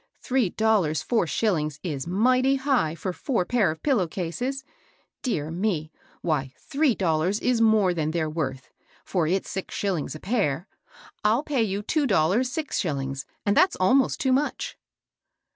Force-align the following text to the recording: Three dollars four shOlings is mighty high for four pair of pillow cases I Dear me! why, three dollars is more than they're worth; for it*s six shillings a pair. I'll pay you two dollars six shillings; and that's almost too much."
Three 0.19 0.49
dollars 0.49 1.03
four 1.03 1.27
shOlings 1.27 1.77
is 1.83 2.07
mighty 2.07 2.55
high 2.55 2.95
for 2.95 3.13
four 3.13 3.45
pair 3.45 3.69
of 3.69 3.83
pillow 3.83 4.07
cases 4.07 4.63
I 4.67 4.71
Dear 5.21 5.51
me! 5.51 5.91
why, 6.23 6.55
three 6.57 6.95
dollars 6.95 7.39
is 7.39 7.61
more 7.61 7.93
than 7.93 8.09
they're 8.09 8.27
worth; 8.27 8.71
for 9.05 9.27
it*s 9.27 9.47
six 9.51 9.75
shillings 9.75 10.15
a 10.15 10.19
pair. 10.19 10.67
I'll 11.23 11.43
pay 11.43 11.61
you 11.61 11.83
two 11.83 12.07
dollars 12.07 12.51
six 12.51 12.79
shillings; 12.79 13.27
and 13.45 13.55
that's 13.55 13.75
almost 13.75 14.19
too 14.19 14.33
much." 14.33 14.75